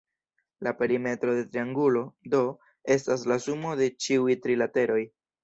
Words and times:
La 0.67 0.71
perimetro 0.77 1.35
de 1.39 1.43
triangulo, 1.51 2.01
do, 2.35 2.39
estas 2.97 3.27
la 3.33 3.39
sumo 3.45 3.75
de 3.83 3.93
ĉiuj 4.07 4.39
tri 4.49 4.59
lateroj. 4.65 5.01